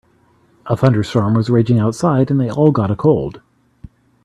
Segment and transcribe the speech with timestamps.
[0.65, 3.39] A thunderstorm was raging outside and they all got a cold.